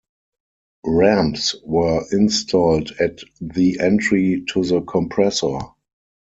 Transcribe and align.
Ramps 0.87 1.53
were 1.63 2.03
installed 2.11 2.89
at 2.99 3.19
the 3.39 3.77
entry 3.81 4.43
to 4.49 4.63
the 4.63 4.81
compressor. 4.81 5.59